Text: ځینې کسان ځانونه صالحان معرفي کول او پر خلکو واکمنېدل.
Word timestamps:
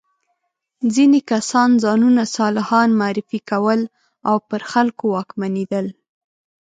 ځینې 0.93 1.19
کسان 1.31 1.69
ځانونه 1.83 2.21
صالحان 2.37 2.89
معرفي 2.99 3.39
کول 3.51 3.81
او 4.29 4.35
پر 4.49 4.61
خلکو 4.71 5.05
واکمنېدل. 5.15 5.85